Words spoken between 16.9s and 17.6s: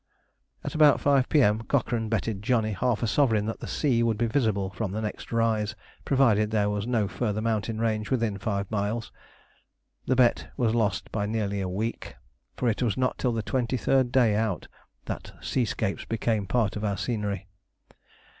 scenery.